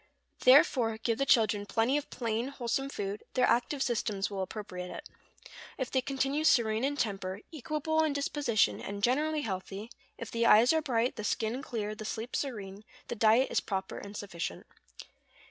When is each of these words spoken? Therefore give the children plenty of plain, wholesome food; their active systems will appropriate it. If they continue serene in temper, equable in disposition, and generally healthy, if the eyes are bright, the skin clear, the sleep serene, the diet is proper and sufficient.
Therefore 0.39 0.97
give 0.97 1.19
the 1.19 1.27
children 1.27 1.67
plenty 1.67 1.95
of 1.95 2.09
plain, 2.09 2.47
wholesome 2.47 2.89
food; 2.89 3.23
their 3.35 3.45
active 3.45 3.83
systems 3.83 4.31
will 4.31 4.41
appropriate 4.41 4.89
it. 4.89 5.07
If 5.77 5.91
they 5.91 6.01
continue 6.01 6.43
serene 6.43 6.83
in 6.83 6.97
temper, 6.97 7.41
equable 7.53 8.03
in 8.03 8.11
disposition, 8.11 8.81
and 8.81 9.03
generally 9.03 9.41
healthy, 9.41 9.91
if 10.17 10.31
the 10.31 10.47
eyes 10.47 10.73
are 10.73 10.81
bright, 10.81 11.17
the 11.17 11.23
skin 11.23 11.61
clear, 11.61 11.93
the 11.93 12.03
sleep 12.03 12.35
serene, 12.35 12.83
the 13.09 13.15
diet 13.15 13.51
is 13.51 13.59
proper 13.59 13.99
and 13.99 14.17
sufficient. 14.17 14.65